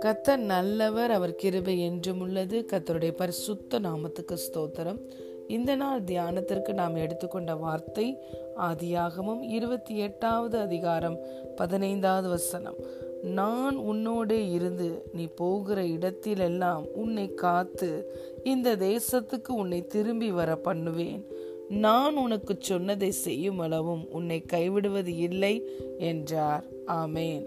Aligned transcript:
கத்தர் 0.00 0.36
நல்லவர் 0.36 1.10
அவர் 1.10 1.34
கிருபை 1.34 1.80
என்றும் 1.80 2.20
உள்ளது. 2.20 2.66
கத்தருடைய 2.72 3.10
பரிசுத்த 3.10 3.80
நாமத்துக்கு 3.80 4.36
ஸ்தோத்திரம். 4.36 5.00
இந்த 5.48 5.74
நாள் 5.74 6.02
தியானத்திற்கு 6.02 6.72
நாம் 6.72 6.94
எடுத்துக்கொண்ட 6.94 7.54
வார்த்தை 7.54 8.18
ஆதியாகமும் 8.56 9.40
இருபத்தி 9.40 9.96
எட்டாவது 9.96 10.58
அதிகாரம் 10.58 11.18
பதினைந்தாவது 11.56 12.28
வசனம். 12.28 13.08
நான் 13.22 13.76
உன்னோடு 13.76 14.50
இருந்து 14.50 15.04
நீ 15.12 15.26
போகிற 15.26 15.82
இடத்திலெல்லாம் 15.82 16.84
உன்னை 16.92 17.34
காத்து 17.34 18.12
இந்த 18.44 18.76
தேசத்துக்கு 18.76 19.48
உன்னை 19.48 19.86
திரும்பி 19.86 20.30
வர 20.30 20.56
பண்ணுவேன் 20.56 21.26
நான் 21.70 22.16
உனக்கு 22.16 22.56
சொன்னதை 22.60 23.10
செய்யும் 23.24 23.58
அளவும் 23.58 24.04
உன்னை 24.10 24.38
கைவிடுவது 24.52 25.12
இல்லை 25.18 25.52
என்றார் 25.98 26.64
ஆமேன் 26.94 27.44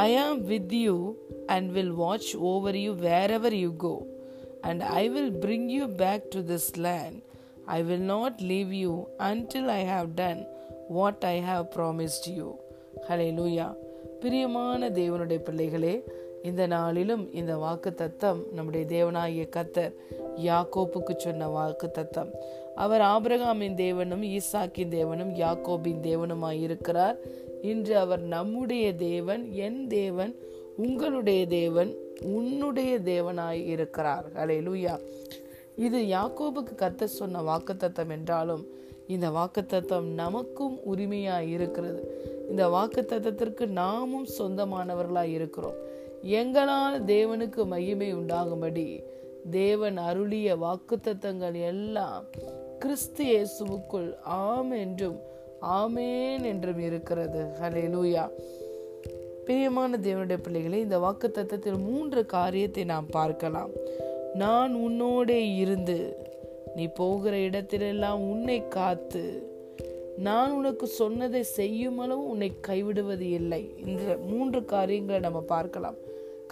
I 0.00 0.10
am 0.16 0.42
with 0.44 0.74
you 0.78 0.96
and 1.46 1.70
will 1.70 1.94
watch 2.00 2.30
over 2.50 2.76
you 2.76 2.92
where 3.30 3.54
you 3.54 3.70
go 3.76 3.94
and 4.60 4.82
I 4.82 5.04
will 5.08 5.34
bring 5.36 5.68
you 5.68 5.86
back 5.96 6.28
to 6.34 6.42
this 6.42 6.70
land 6.78 7.18
I 7.64 7.82
will 7.82 8.06
not 8.06 8.38
leave 8.42 8.72
you 8.74 8.92
until 9.30 9.70
I 9.70 9.82
have 9.86 10.08
done 10.14 10.42
what 10.88 11.26
I 11.26 11.36
have 11.40 11.64
promised 11.76 12.28
you 12.36 12.48
ஹலே 13.08 13.28
லூயா 13.30 13.68
பிரியமான 14.20 14.90
தேவனுடைய 14.90 15.40
பிள்ளைகளே 15.42 15.94
இந்த 16.42 16.66
நாளிலும் 16.66 17.32
இந்த 17.32 17.56
வாக்கு 17.56 17.94
தத்தம் 17.94 18.52
நம்முடைய 18.52 18.86
தேவனாகிய 18.86 19.48
கத்தர் 19.56 19.94
யாக்கோப்புக்கு 20.36 21.16
சொன்ன 21.16 21.48
வாக்கு 21.48 21.90
தத்தம் 21.90 22.30
அவர் 22.74 23.00
ஆபிரகாமின் 23.00 23.74
தேவனும் 23.74 24.38
ஈசாக்கின் 24.38 24.92
தேவனும் 24.96 25.32
யாக்கோபின் 25.34 26.02
தேவனுமாய் 26.02 26.60
இருக்கிறார். 26.60 27.16
இன்று 27.62 27.98
அவர் 27.98 28.20
நம்முடைய 28.20 28.94
தேவன் 28.94 29.52
என் 29.52 29.86
தேவன் 29.86 30.36
உங்களுடைய 30.76 31.46
தேவன் 31.46 31.94
உன்னுடைய 32.22 32.98
தேவனாய் 32.98 33.66
இருக்கிறார். 33.66 34.26
அலே 34.32 34.60
லூயா 34.60 35.00
இது 35.76 35.98
யாக்கோபுக்கு 35.98 36.74
கத்த 36.76 37.04
சொன்ன 37.04 37.40
வாக்குத்தத்தம் 37.40 38.10
என்றாலும் 38.10 38.66
இந்த 39.06 39.30
வாக்குத்தத்தம் 39.30 40.04
நமக்கும் 40.04 40.78
உரிமையாய் 40.92 41.48
இருக்கிறது. 41.48 42.26
இந்த 42.50 42.68
வாக்குத்தத்தத்திற்கு 42.68 43.66
நாமும் 43.66 44.26
சொந்தமானவர்களாய் 44.38 45.32
இருக்கிறோம். 45.32 45.74
எங்களால் 46.22 47.04
தேவனுக்கு 47.04 47.66
மகிமை 47.66 48.14
உண்டாகும்படி 48.14 49.02
தேவன் 49.50 49.96
அருளிய 49.96 50.56
வாக்குத்தத்தங்கள் 50.56 51.54
எல்லாம் 51.54 52.24
கிறிஸ்து 52.78 53.24
இயேசுவுக்குள் 53.24 54.14
ஆம் 54.22 54.70
என்றும் 54.70 55.18
ஆமேன் 55.60 56.44
என்றும் 56.44 56.78
இருக்கிறது. 56.78 57.44
ஹலே 57.60 57.84
லூயா 57.94 58.30
பிரியமான 59.44 59.96
தேவனுடைய 59.96 60.36
பிள்ளைகளை 60.42 60.80
இந்த 60.80 60.98
வாக்கு 60.98 61.28
தத்தத்தில் 61.28 61.78
மூன்று 61.78 62.26
காரியத்தை 62.26 62.84
நாம் 62.84 63.06
பார்க்கலாம். 63.10 63.70
நான் 64.34 64.74
உன்னோடே 64.74 65.56
இருந்து 65.56 66.26
நீ 66.74 66.86
போகிற 66.86 67.36
இடத்திலெல்லாம் 67.36 68.18
உன்னை 68.30 68.68
காத்து 68.68 69.47
நான் 70.18 70.52
உனக்கு 70.52 70.86
சொன்னதை 70.86 71.42
செய்யும் 71.42 72.28
உன்னை 72.28 72.52
கைவிடுவது 72.68 73.20
இல்லை. 73.20 73.74
இந்த 73.86 74.16
மூன்று 74.26 74.64
காரியங்களை 74.64 75.20
நம்ம 75.20 75.40
பார்க்கலாம். 75.40 75.94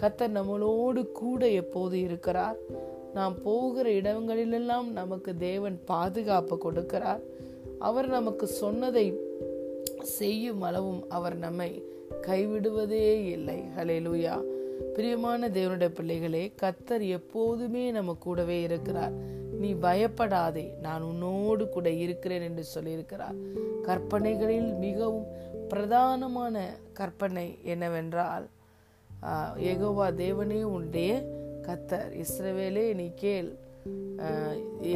கத்தர் 0.01 0.35
நம்மளோடு 0.35 1.11
கூட 1.11 1.49
எப்போது 1.49 1.99
இருக்கிறார்? 1.99 2.57
நாம் 3.13 3.41
போகிற 3.41 3.91
இடங்களிலெல்லாம் 3.91 4.91
நமக்கு 4.91 5.37
தேவன் 5.37 5.79
பாதுகாப்பு 5.85 6.59
கொடுக்கிறார். 6.63 7.19
அவர் 7.79 8.07
நமக்கு 8.07 8.47
சொன்னதை 8.47 9.13
செய்யும் 10.01 10.61
அளவும் 10.61 11.09
அவர் 11.09 11.37
நம்மை 11.37 11.83
கைவிடுவதே 12.21 13.25
இல்லை. 13.25 13.63
ஹலே 13.77 13.99
லூயா 14.07 14.41
பிரியமான 14.93 15.47
தேவனுடைய 15.47 15.87
பிள்ளைகளே 15.87 16.51
கத்தர் 16.61 17.09
எப்போதுமே 17.09 17.91
நம்ம 17.91 18.15
கூடவே 18.19 18.61
இருக்கிறார். 18.61 19.11
நீ 19.59 19.69
பயப்படாதே 19.85 20.65
நான் 20.81 21.01
உன்னோடு 21.01 21.69
கூட 21.69 21.89
இருக்கிறேன் 21.89 22.45
என்று 22.49 22.63
சொல்லியிருக்கிறார். 22.75 23.37
கற்பனைகளில் 23.87 24.69
மிகவும் 24.85 25.27
பிரதானமான 25.69 26.65
கற்பனை 26.93 27.47
என்னவென்றால் 27.63 28.45
எகோவா 29.71 30.07
தேவனே 30.23 30.59
உன்னுடைய 30.63 31.11
கத்தர். 31.67 32.09
இஸ்ரவேலே 32.23 32.85
நீ 32.93 33.07
கேள். 33.15 33.49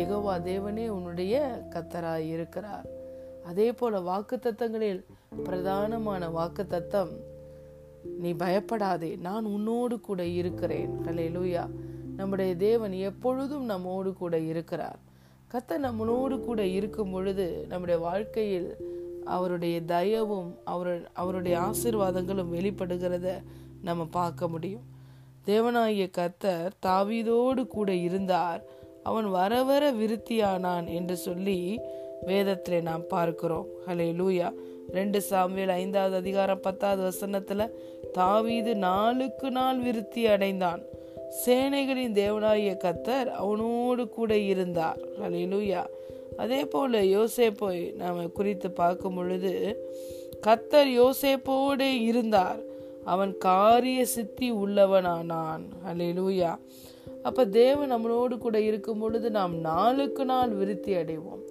எகோவா 0.02 0.36
தேவனே 0.50 0.86
உன்னுடைய 0.88 1.36
கத்தராய் 1.70 2.28
இருக்கிறார். 2.36 2.88
அதே 3.46 3.68
போல 3.72 4.00
வாக்கு 4.00 4.36
தத்தங்களில் 4.36 5.02
பிரதானமான 5.46 6.32
வாக்கு 6.32 6.64
தத்தம் 6.68 7.14
நீ 8.24 8.30
பயப்படாதே 8.44 9.12
நான் 9.28 9.46
உன்னோடு 9.46 9.96
கூட 10.00 10.22
இருக்கிறேன். 10.42 10.92
ஹலே 11.06 11.28
லூயா 11.38 11.64
நம்முடைய 12.18 12.56
தேவன் 12.56 12.92
எப்பொழுதும் 12.92 13.66
நம்மோடு 13.66 14.14
கூட 14.14 14.40
இருக்கிறார். 14.40 15.00
கத்த 15.52 15.78
நம்மளோடு 15.78 16.40
கூட 16.40 16.66
இருக்கும் 16.66 17.12
பொழுது 17.12 17.66
நம்முடைய 17.70 18.02
வாழ்க்கையில் 18.02 18.76
அவருடைய 19.26 19.82
தயவும் 19.82 20.54
அவர் 20.64 21.10
அவருடைய 21.14 21.58
ஆசிர்வாதங்களும் 21.60 22.54
வெளிப்படுகிறத 22.54 23.38
நம்ம 23.84 24.06
பார்க்க 24.06 24.48
முடியும். 24.48 24.82
தேவனாகிய 25.46 26.10
கத்தர் 26.18 26.72
தாவீதோடு 26.86 27.68
கூட 27.68 27.94
இருந்தார். 27.94 28.64
அவன் 29.04 29.30
வர 29.30 29.64
வர 29.64 29.92
விருத்தியானான் 29.92 30.88
என்று 30.88 31.16
சொல்லி 31.18 31.80
வேதத்திலே 32.26 32.82
நாம் 32.82 33.08
பார்க்கிறோம். 33.08 33.68
ஹலே 33.88 34.08
லூயா 34.20 34.52
ரெண்டு 34.92 35.24
சாமியில் 35.30 35.68
ஐந்தாவது 35.68 36.16
அதிகாரம் 36.16 36.60
பத்தாவது 36.62 37.02
வசனத்தில் 37.02 37.76
தாவீது 38.12 38.76
நாளுக்கு 38.76 39.52
நாள் 39.52 39.80
விருத்தி 39.80 40.28
அடைந்தான். 40.28 40.82
சேனைகளின் 41.46 42.14
தேவனாகிய 42.14 42.78
கத்தர் 42.78 43.26
அவனோடு 43.26 44.10
கூட 44.10 44.38
இருந்தார். 44.38 45.00
அலையிலுயா 45.22 45.86
அதே 46.38 46.66
போல 46.66 47.02
யோசேப்பை 47.02 47.94
நாம 47.94 48.28
குறித்து 48.28 48.72
பார்க்கும் 48.72 49.16
பொழுது 49.16 49.52
கத்தர் 50.48 50.90
யோசேப்போடு 51.02 52.02
இருந்தார். 52.02 52.60
அவன் 53.06 53.38
காரிய 53.38 54.06
சித்தி 54.06 54.52
உள்ளவனானான். 54.52 55.64
அலையிலுயா 55.88 56.58
அப்ப 57.24 57.46
தேவன் 57.46 57.94
நம்மளோடு 57.94 58.38
கூட 58.38 58.62
இருக்கும் 58.62 59.00
பொழுது 59.00 59.32
நாம் 59.32 59.56
நாளுக்கு 59.60 60.26
நாள் 60.26 60.50
விருத்தி 60.50 60.94
அடைவோம். 60.94 61.44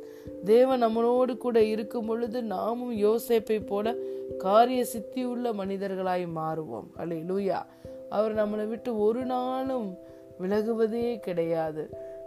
தேவன் 0.45 0.85
நம்மளோடு 0.85 1.37
கூட 1.37 1.63
இருக்கும் 1.63 2.07
பொழுது 2.07 2.43
நாமும் 2.43 2.97
யோசேப்பை 2.97 3.67
போல 3.67 3.95
காரிய 4.39 4.85
சித்தி 4.85 5.25
உள்ள 5.25 5.53
மனிதர்களாய் 5.53 6.27
மாறுவோம். 6.37 6.87
அலையிலூயா 6.99 7.63
அவர் 8.17 8.35
நம்மளை 8.41 8.67
விட்டு 8.69 8.91
ஒரு 9.07 9.25
நாளும் 9.25 9.89
விலகுவதே 10.43 11.09
கிடையாது. 11.19 11.83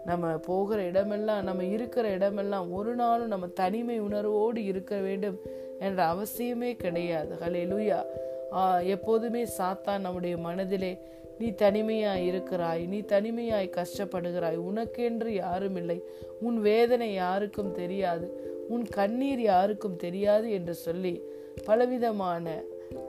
நம்ம 0.06 0.32
போகிற 0.48 0.80
இடமெல்லாம் 0.90 1.44
நம்ம 1.44 1.64
இருக்கிற 1.76 2.06
இடமெல்லாம் 2.10 2.68
ஒரு 2.78 2.94
நாளும் 2.96 3.32
நம்ம 3.34 3.48
தனிமை 3.62 3.98
உணர்வோடு 4.08 4.62
இருக்க 4.72 4.94
வேண்டும் 5.08 5.38
என்ற 5.80 6.00
அவசியமே 6.14 6.72
கிடையாது. 6.84 7.32
ஹலே 7.44 7.64
லூயா 7.72 8.00
எப்போதுமே 8.86 9.44
சாத்தான் 9.58 10.06
நம்முடைய 10.06 10.36
மனதிலே 10.38 10.94
நீ 11.40 11.48
தனிமையாய் 11.62 12.26
இருக்கிறாய் 12.26 12.84
நீ 12.86 13.00
தனிமையாய் 13.14 13.76
கஷ்டப்படுகிறாய் 13.78 14.60
உனக்கென்று 14.70 15.32
யாரும் 15.44 15.78
இல்லை. 15.82 15.98
உன் 16.42 16.58
வேதனை 16.62 17.10
யாருக்கும் 17.14 17.72
தெரியாது 17.72 18.28
உன் 18.70 18.86
கண்ணீர் 18.98 19.42
யாருக்கும் 19.42 19.98
தெரியாது 20.06 20.48
என்று 20.52 20.74
சொல்லி 20.86 21.14
பலவிதமான 21.66 22.46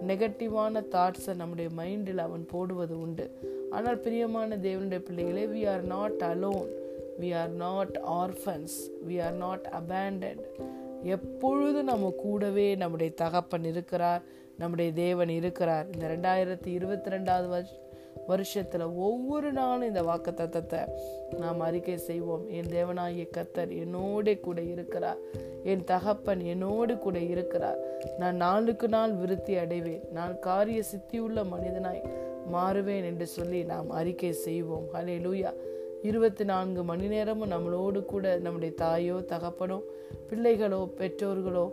நெகட்டிவான 0.06 0.82
தாட்ஸை 0.90 1.34
நம்முடைய 1.34 1.70
மைண்டில் 1.76 2.24
அவன் 2.26 2.46
போடுவது 2.50 3.00
உண்டு. 3.00 3.26
ஆனால் 3.70 3.98
பிரியமான 3.98 4.56
தேவனுடைய 4.56 4.98
பிள்ளைகளே 4.98 5.44
we 5.46 5.70
are 5.70 5.84
not 5.84 6.20
alone 6.20 6.68
we 7.20 7.30
are 7.40 7.50
not 7.50 7.96
orphans 8.06 8.76
we 9.08 9.16
are 9.24 9.32
not 9.32 9.66
abandoned 9.80 10.42
எப்பொழுது 11.02 11.82
நம்ம 11.82 12.12
கூடவே 12.16 12.74
நம்முடைய 12.74 13.12
தகப்பன் 13.12 13.64
இருக்கிறார் 13.64 14.22
நம்முடைய 14.58 14.92
தேவன் 14.92 15.28
இருக்கிறார். 15.28 15.86
இந்த 15.92 16.06
ரெண்டாயிரத்தி 16.06 16.66
இருபத்தி 16.66 17.10
ரெண்டாவது 17.10 17.48
வருஷம் 17.48 17.82
வருஷத்துல 18.28 18.96
ஒவ்வொரு 18.96 19.52
நாளும் 19.52 19.88
இந்த 19.88 20.02
வாக்கு 20.02 20.30
தத்தத்தை 20.30 20.80
நாம் 21.38 21.60
அறிக்கை 21.60 21.96
செய்வோம். 21.98 22.44
என் 22.48 22.70
தேவனாகிய 22.76 23.26
கத்தர் 23.36 23.72
என்னோட 23.82 24.40
கூட 24.40 24.60
இருக்கிறார். 24.60 25.18
என் 25.64 25.84
தகப்பன் 25.84 26.40
என்னோடு 26.40 26.98
கூட 26.98 27.18
இருக்கிறார். 27.18 27.78
நான் 28.18 28.36
நாளுக்கு 28.36 28.88
நாள் 28.88 29.12
விருத்தி 29.12 29.56
அடைவேன். 29.56 30.04
நான் 30.12 30.38
காரிய 30.38 30.82
சித்தியுள்ள 30.92 31.44
மனிதனாய் 31.44 32.02
மாறுவேன் 32.52 33.04
என்று 33.04 33.26
சொல்லி 33.26 33.64
நாம் 33.64 33.90
அறிக்கை 33.90 34.32
செய்வோம். 34.32 34.86
ஹலே 34.92 35.16
லூயா 35.26 35.52
இருபத்தி 36.02 36.44
நான்கு 36.44 36.82
மணி 36.84 37.06
நேரமும் 37.06 37.50
நம்மளோடு 37.50 38.04
கூட 38.04 38.38
நம்முடைய 38.38 38.74
தாயோ 38.74 39.14
தகப்பனோ 39.14 39.78
பிள்ளைகளோ 40.30 40.88
பெற்றோர்களோ 40.98 41.72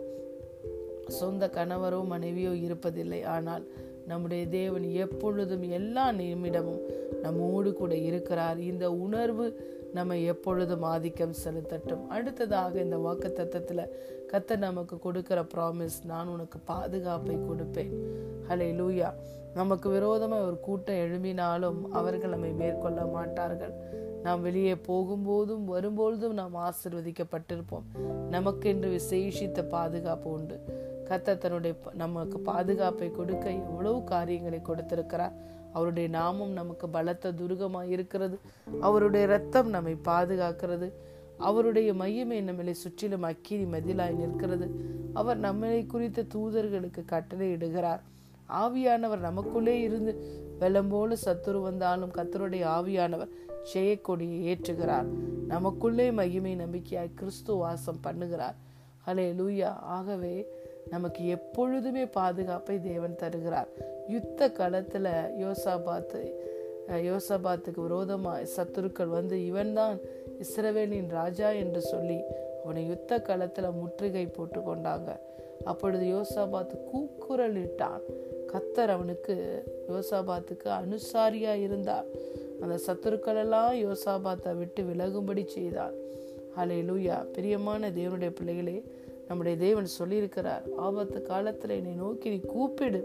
சொந்த 1.06 1.46
கணவரோ 1.46 2.04
மனைவியோ 2.04 2.50
இருப்பதில்லை. 2.50 3.24
ஆனால் 3.24 3.64
நம்முடைய 4.06 4.46
தேவன் 4.46 4.82
எப்பொழுதும் 4.82 5.62
எல்லா 5.62 6.12
நிமிடமும் 6.12 6.80
நம்மோடு 7.22 7.72
கூட 7.72 7.96
இருக்கிறார். 7.96 8.60
இந்த 8.60 8.92
உணர்வு 8.92 9.70
நம்ம 9.92 10.18
எப்பொழுதும் 10.18 10.82
ஆதிக்கம் 10.82 11.34
செலுத்தட்டும். 11.44 12.06
அடுத்ததாக 12.06 12.80
இந்த 12.80 12.98
வாக்கு 12.98 13.32
தத்தத்தில் 13.36 13.88
கத்த 14.32 14.56
நமக்கு 14.56 14.98
கொடுக்கிற 14.98 15.42
ப்ராமிஸ் 15.42 16.04
நான் 16.04 16.28
உனக்கு 16.28 16.58
பாதுகாப்பை 16.58 17.36
கொடுப்பேன். 17.36 17.90
ஹலே 18.48 18.68
லூயா 18.74 19.12
நமக்கு 19.54 19.90
விரோதமாக 19.90 20.46
ஒரு 20.46 20.60
கூட்டம் 20.60 20.96
எழும்பினாலும் 20.96 21.88
அவர்கள் 21.92 22.30
நம்மை 22.30 22.50
மேற்கொள்ள 22.50 23.06
மாட்டார்கள். 23.06 23.72
நாம் 24.22 24.42
வெளியே 24.42 24.74
போகும்போதும் 24.74 25.64
வரும்பொழுதும் 25.64 26.32
நாம் 26.32 26.54
ஆசிர்வதிக்கப்பட்டிருப்போம். 26.54 27.86
நமக்கென்று 28.30 28.98
விசேஷித்த 28.98 29.68
பாதுகாப்பு 29.68 30.30
உண்டு. 30.30 30.60
கத்த 31.12 31.38
தன்னுடைய 31.38 31.76
நமக்கு 31.92 32.38
பாதுகாப்பை 32.38 33.10
கொடுக்க 33.10 33.50
எவ்வளவு 33.50 34.04
காரியங்களை 34.04 34.62
கொடுத்திருக்கிறார். 34.62 35.32
அவருடைய 35.72 36.08
நாமம் 36.08 36.50
நமக்கு 36.50 36.88
பலத்த 36.88 37.32
துருகமாக 37.32 37.88
இருக்கிறது. 37.88 38.38
அவருடைய 38.80 39.26
ரத்தம் 39.26 39.68
நம்மை 39.68 39.96
பாதுகாக்கிறது. 40.04 40.92
அவருடைய 41.38 41.92
மையமே 41.92 42.38
நம்மளை 42.48 42.70
சுற்றிலும் 42.70 43.22
அக்கினி 43.22 43.78
மதிலாய் 43.78 44.14
நிற்கிறது. 44.14 44.66
அவர் 45.12 45.40
நம்மளை 45.40 45.86
குறித்த 45.86 46.24
தூதர்களுக்கு 46.34 47.04
கட்டளை 47.04 47.54
இடுகிறார். 47.54 48.00
ஆவியானவர் 48.48 49.18
நமக்குள்ளே 49.18 49.80
இருந்து 49.80 50.12
வெள்ளம் 50.58 50.88
போல 50.88 51.16
சத்துரு 51.24 51.62
வந்தாலும் 51.62 52.10
கத்தருடைய 52.10 52.64
ஆவியானவர் 52.78 53.28
ஜெயக்கொடியை 53.74 54.38
ஏற்றுகிறார். 54.52 55.06
நமக்குள்ளே 55.46 56.10
மகிமை 56.10 56.56
நம்பிக்கையாய் 56.56 57.14
கிறிஸ்து 57.14 57.54
வாசம் 57.54 58.00
பண்ணுகிறார். 58.04 58.54
ஹலே 59.06 59.26
லூயா 59.34 59.70
ஆகவே 59.96 60.46
நமக்கு 60.90 61.28
எப்பொழுதுமே 61.28 62.06
பாதுகாப்பை 62.06 62.80
தேவன் 62.80 63.16
தருகிறார். 63.16 63.68
யுத்த 64.08 64.48
களத்துல 64.48 65.08
யோசாபாத்து 65.40 66.30
யோசாபாத்துக்கு 66.88 67.80
விரோதமாக 67.80 68.46
சத்துருக்கள் 68.56 69.06
வந்து 69.06 69.46
இவன்தான் 69.46 69.98
இஸ்ரவேலின் 70.42 71.08
ராஜா 71.08 71.50
என்று 71.50 71.80
சொல்லி 71.80 72.20
அவனை 72.64 72.86
யுத்த 72.86 73.18
களத்துல 73.18 73.72
முற்றுகை 73.72 74.26
போட்டு 74.26 74.60
கொண்டாங்க. 74.60 75.16
அப்பொழுது 75.64 76.04
யோசாபாத் 76.04 76.84
கூக்குரல் 76.84 77.54
இட்டான். 77.54 78.00
கத்தர் 78.52 78.88
அவனுக்கு 78.88 79.64
யோசாபாத்துக்கு 79.88 80.64
அனுசாரியா 80.64 81.60
இருந்தார். 81.62 82.04
அந்த 82.60 82.80
சத்துருக்கள் 82.86 83.36
எல்லாம் 83.36 83.74
யோசாபாத்தை 83.74 84.56
விட்டு 84.56 84.82
விலகும்படி 84.82 85.44
செய்தான் 85.44 85.92
ஹலே 86.56 86.84
லூயா 86.84 87.24
பிரியமான 87.24 87.90
தேவனுடைய 87.90 88.30
பிள்ளைகளே 88.30 88.84
நம்முடைய 89.32 89.58
தேவன் 89.58 89.86
சொல்லியிருக்கிறார் 89.98 90.64
ஆபத்து 90.76 91.22
காலத்தில் 91.22 91.70
என்னை 91.70 91.92
நோக்கி 91.92 92.28
நீ 92.30 92.40
கூப்பிடு. 92.40 93.00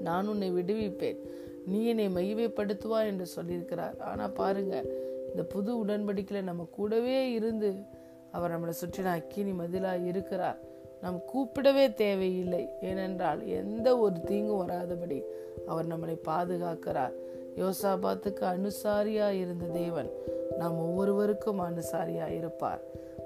நான் 0.00 0.28
உன்னை 0.28 0.48
விடுவிப்பேன். 0.52 1.18
நீ 1.66 1.78
என்னை 1.84 2.08
மகிமைப்படுத்துவா 2.08 2.98
என்று 3.06 3.26
சொல்லியிருக்கிறார். 3.36 4.00
ஆனால் 4.00 4.32
பாருங்க 4.32 4.84
இந்த 5.30 5.42
புது 5.48 5.84
உடன்படிக்கையில் 5.84 6.42
நம்ம 6.42 6.66
கூடவே 6.70 7.32
இருந்து 7.32 7.72
அவர் 8.30 8.52
நம்மளை 8.52 8.72
சுற்றின 8.80 9.04
அக்கினி 9.04 9.50
மதிலாக 9.50 10.06
இருக்கிறார். 10.06 10.58
நாம் 11.02 11.20
கூப்பிடவே 11.34 11.94
தேவையில்லை. 11.94 12.68
ஏனென்றால் 12.82 13.46
எந்த 13.46 13.98
ஒரு 13.98 14.20
தீங்கும் 14.20 14.68
வராதபடி 14.68 15.22
அவர் 15.66 15.86
நம்மளை 15.86 16.16
பாதுகாக்கிறார். 16.28 17.12
யோசாபாத்துக்கு 17.56 18.44
அனுசாரியாக 18.54 19.40
இருந்த 19.44 19.64
தேவன் 19.72 20.10
நாம் 20.58 20.78
ஒவ்வொருவருக்கும் 20.78 21.60
அனுசாரியாக 21.60 22.36
இருப்பார் 22.36 22.82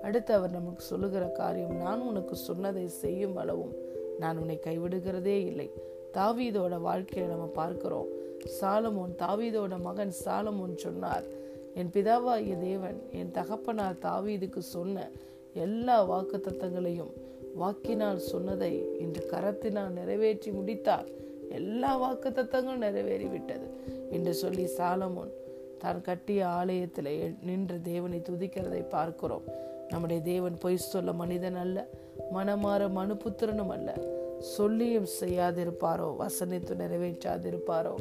அடுத்து 0.06 0.32
அவர் 0.38 0.56
நமக்கு 0.58 0.82
சொல்லுகிற 0.90 1.24
காரியம் 1.40 1.76
நான் 1.84 2.06
உனக்கு 2.10 2.34
சொன்னதை 2.48 2.86
செய்யும் 3.02 3.36
அளவும் 3.42 3.74
நான் 4.22 4.38
உன்னை 4.42 4.56
கைவிடுகிறதே 4.66 5.36
இல்லை. 5.50 5.68
தாவீதோட 6.16 6.74
வாழ்க்கையை 6.88 7.26
நம்ம 7.30 7.46
பார்க்கிறோம். 7.60 8.10
சாலமோன் 8.58 9.12
தாவீதோட 9.22 9.74
மகன் 9.86 10.12
சாலமோன் 10.24 10.74
சொன்னார் 10.84 11.26
என் 11.80 11.92
பிதாவாகிய 11.94 12.56
தேவன் 12.58 12.98
என் 13.20 13.32
தகப்பனார் 13.38 14.02
தாவீதுக்கு 14.08 14.60
சொன்ன 14.74 15.06
எல்லா 15.64 15.96
வாக்கு 16.10 16.38
தத்தங்களையும் 16.38 17.12
வாக்கினால் 17.62 18.20
சொன்னதை 18.32 18.72
இன்று 19.02 19.22
கரத்தினால் 19.32 19.96
நிறைவேற்றி 19.98 20.50
முடித்தார். 20.50 21.08
எல்லா 21.58 21.90
வாக்கு 21.96 22.28
தத்தங்களும் 22.30 22.84
நிறைவேறிவிட்டது. 22.86 23.66
என்று 24.16 24.32
சொல்லி 24.42 24.64
சாலமோன் 24.78 25.32
தான் 25.82 26.00
கட்டிய 26.08 26.40
ஆலயத்தில் 26.58 27.12
நின்று 27.48 27.76
தேவனை 27.90 28.20
துதிக்கிறதை 28.28 28.82
பார்க்கிறோம். 28.88 29.46
நம்முடைய 29.90 30.22
தேவன் 30.22 30.58
பொய் 30.58 30.76
சொல்ல 30.76 31.12
மனிதன் 31.12 31.54
அல்ல 31.54 31.86
மனமாற 32.34 32.82
மனுபுத்திரனும் 32.98 33.72
அல்ல. 33.76 33.90
சொல்லியும் 34.38 35.08
செய்யாதிருப்பாரோ 35.20 36.08
வசனித்து 36.18 36.74
நிறைவேற்றாதிருப்பாரோ 36.74 37.94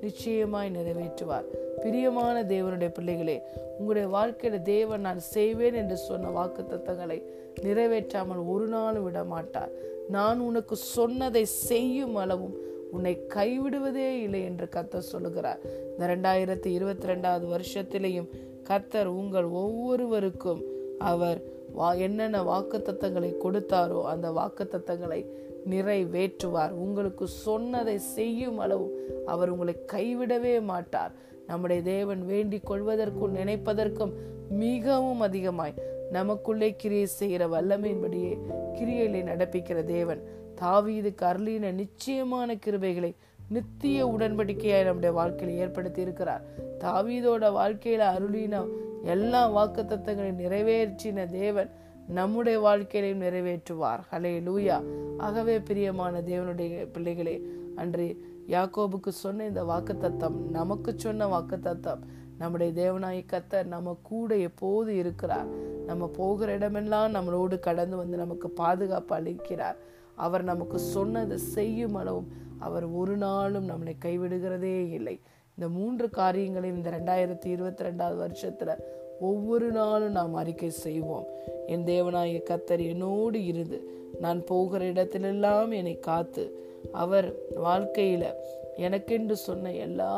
நிச்சயமாய் 0.00 0.70
நிறைவேற்றுவார். 0.70 1.46
பிரியமான 1.82 2.42
தேவனுடைய 2.42 2.88
பிள்ளைகளே 2.88 3.42
உங்களுடைய 3.78 4.08
வாழ்க்கையில 4.16 4.62
தேவன் 4.62 5.00
நான் 5.00 5.18
செய்வேன் 5.18 5.74
என்று 5.74 5.96
சொன்ன 5.96 6.30
வாக்கு 6.30 6.62
தத்தங்களை 6.62 7.18
நிறைவேற்றாமல் 7.62 8.42
ஒரு 8.46 8.66
நாளும் 8.66 9.04
விட 9.04 9.24
மாட்டார் 9.24 9.70
நான் 10.08 10.40
உனக்கு 10.40 10.76
சொன்னதை 10.76 11.44
செய்யும் 11.44 12.16
அளவும் 12.16 12.56
உன்னை 12.90 13.14
கைவிடுவதே 13.34 14.08
இல்லை 14.22 14.42
என்று 14.42 14.68
கத்தர் 14.70 15.10
சொல்லுகிறார். 15.12 15.60
இந்த 15.90 16.06
ரெண்டாயிரத்தி 16.06 16.66
இருபத்தி 16.66 17.06
ரெண்டாவது 17.08 17.46
வருஷத்திலேயும் 17.54 18.28
கத்தர் 18.68 19.04
உங்கள் 19.04 19.44
ஒவ்வொருவருக்கும் 19.44 20.62
அவர் 20.98 21.42
வா 21.72 21.92
என்னென்ன 21.92 22.42
வாக்கு 22.42 22.78
தத்தங்களை 22.78 23.34
கொடுத்தாரோ 23.44 24.02
அந்த 24.02 24.30
வாக்கு 24.30 24.68
தத்தங்களை 24.70 25.26
நிறைவேற்றுவார். 25.70 26.70
உங்களுக்கு 26.70 27.28
சொன்னதை 27.28 27.98
செய்யும் 27.98 28.58
அளவு 28.58 28.86
அவர் 29.26 29.48
உங்களை 29.48 29.76
கைவிடவே 29.92 30.62
மாட்டார். 30.62 31.12
நம்முடைய 31.46 31.82
தேவன் 31.82 32.26
வேண்டிக் 32.26 32.70
கொள்வதற்கும் 32.70 33.36
நினைப்பதற்கும் 33.36 34.12
மிகவும் 34.48 35.20
அதிகமாய் 35.20 35.74
நமக்குள்ளே 36.10 36.76
கிரியை 36.76 37.06
செய்கிற 37.06 37.46
வல்லமையின்படியே 37.46 38.38
கிரியைகளை 38.74 39.22
நடப்பிக்கிற 39.22 39.84
தேவன். 39.84 40.22
தாவீதுக்கு 40.60 41.24
அருளின 41.24 41.72
நிச்சயமான 41.72 42.54
கிருபைகளை 42.54 43.14
நித்திய 43.48 44.06
உடன்படிக்கையாய் 44.06 44.84
நம்முடைய 44.84 45.14
வாழ்க்கையில் 45.14 45.58
ஏற்படுத்தி 45.58 46.00
இருக்கிறார். 46.00 46.42
தாவீதோட 46.80 47.44
வாழ்க்கையில 47.60 48.02
அருளின 48.16 48.66
எல்லா 49.02 49.46
வாக்கு 49.46 49.82
நிறைவேற்றின 49.82 51.30
தேவன் 51.30 51.70
நம்முடைய 52.08 52.60
வாழ்க்கையிலையும் 52.60 53.22
நிறைவேற்றுவார். 53.22 54.00
ஹலே 54.12 54.42
லூயா 54.42 54.82
ஆகவே 55.16 55.60
பிரியமான 55.60 56.20
தேவனுடைய 56.20 56.88
பிள்ளைகளே 56.92 57.46
அன்று 57.76 58.26
யாக்கோபுக்கு 58.48 59.08
சொன்ன 59.08 59.46
இந்த 59.46 59.64
வாக்கு 59.64 59.96
தத்தம் 59.96 60.50
நமக்கு 60.50 60.92
சொன்ன 60.96 61.26
வாக்கு 61.26 61.58
தத்தம் 61.58 62.06
நம்முடைய 62.38 62.92
தேவனாய் 62.92 63.24
கத்தர் 63.32 63.64
நம்ம 63.64 63.98
கூட 64.02 64.36
எப்போது 64.36 64.96
இருக்கிறார்? 64.96 65.46
நம்ம 65.86 66.06
போகிற 66.06 66.52
இடமெல்லாம் 66.52 67.14
நம்மளோடு 67.14 67.58
கடந்து 67.58 67.96
வந்து 67.96 68.16
நமக்கு 68.16 68.50
பாதுகாப்பு 68.50 69.16
அளிக்கிறார். 69.16 69.76
அவர் 70.14 70.42
நமக்கு 70.42 70.78
சொன்னதை 70.78 71.36
செய்யும் 71.36 71.94
அளவும் 71.94 72.32
அவர் 72.58 72.84
ஒரு 72.84 73.16
நாளும் 73.16 73.68
நம்மளை 73.68 73.96
கைவிடுகிறதே 74.04 74.90
இல்லை. 74.90 75.20
இந்த 75.58 75.70
மூன்று 75.70 76.10
காரியங்களையும் 76.10 76.76
இந்த 76.76 76.90
ரெண்டாயிரத்தி 76.90 77.46
இருபத்தி 77.46 77.84
ரெண்டாவது 77.84 78.18
வருஷத்துல 78.24 78.78
ஒவ்வொரு 79.20 79.70
நாளும் 79.70 80.12
நாம் 80.12 80.34
அறிக்கை 80.34 80.70
செய்வோம். 80.70 81.24
என் 81.66 81.84
தேவனாய 81.84 82.42
கத்தர் 82.50 82.88
என்னோடு 82.88 83.44
இருந்து 83.44 83.78
நான் 84.20 84.44
போகிற 84.44 84.84
இடத்திலெல்லாம் 84.84 85.74
என்னை 85.74 85.98
காத்து 85.98 86.44
அவர் 86.92 87.28
வாழ்க்கையில 87.64 88.30
எனக்கென்று 88.76 89.36
சொன்ன 89.36 89.72
எல்லா 89.72 90.12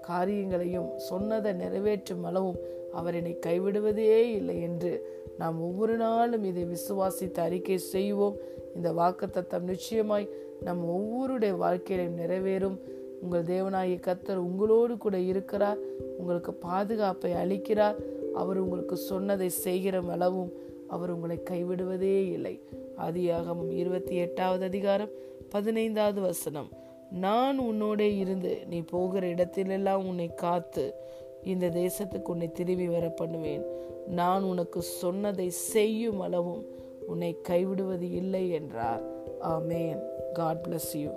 காரியங்களையும் 0.00 0.90
சொன்னதை 0.98 1.52
நிறைவேற்றும் 1.52 2.24
அளவும் 2.24 2.60
அவர் 2.92 3.14
என்னை 3.14 3.38
கைவிடுவதே 3.46 4.20
இல்லை 4.34 4.60
என்று 4.62 4.92
நாம் 5.38 5.62
ஒவ்வொரு 5.62 5.96
நாளும் 5.96 6.44
இதை 6.44 6.66
விசுவாசித்து 6.66 7.38
அறிக்கை 7.38 7.78
செய்வோம். 7.78 8.36
இந்த 8.74 8.92
வாக்கு 8.92 9.30
தத்தம் 9.30 9.64
நிச்சயமாய் 9.64 10.28
நம் 10.60 10.84
ஒவ்வொருடைய 10.96 11.56
வாழ்க்கையிலும் 11.56 12.18
நிறைவேறும். 12.18 12.78
உங்கள் 13.20 13.42
தேவனாகிய 13.42 13.98
கத்தர் 14.00 14.46
உங்களோடு 14.48 14.96
கூட 14.96 15.18
இருக்கிறார். 15.18 15.78
உங்களுக்கு 16.18 16.52
பாதுகாப்பை 16.52 17.32
அளிக்கிறார். 17.32 17.94
அவர் 18.34 18.58
உங்களுக்கு 18.58 18.96
சொன்னதை 18.96 19.48
செய்கிற 19.48 20.02
அளவும் 20.08 20.52
அவர் 20.88 21.10
உங்களை 21.10 21.38
கைவிடுவதே 21.50 22.18
இல்லை. 22.32 22.60
ஆதியாகமும் 22.96 23.70
இருபத்தி 23.70 24.14
எட்டாவது 24.16 24.64
அதிகாரம் 24.64 25.10
பதினைந்தாவது 25.50 26.20
வசனம். 26.20 26.70
நான் 27.10 27.60
உன்னோடே 27.60 28.16
இருந்து 28.18 28.58
நீ 28.70 28.80
போகிற 28.80 29.26
இடத்திலெல்லாம் 29.26 30.06
உன்னை 30.06 30.34
காத்து 30.34 30.94
இந்த 31.44 31.66
தேசத்துக்கு 31.66 32.28
உன்னை 32.28 32.52
திரும்பி 32.52 32.88
வர 32.88 33.08
பண்ணுவேன் 33.08 33.64
நான் 34.06 34.42
உனக்கு 34.42 34.82
சொன்னதை 34.82 35.50
செய்யும் 35.50 36.20
அளவும் 36.20 36.64
உன்னை 37.06 37.36
கைவிடுவது 37.48 38.12
இல்லை 38.12 38.50
என்றார். 38.50 39.02
ஆமேன். 39.40 40.00
God 40.32 40.66
bless 40.68 40.92
you 40.96 41.10